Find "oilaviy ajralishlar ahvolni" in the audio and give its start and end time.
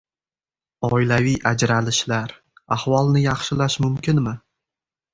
0.89-3.25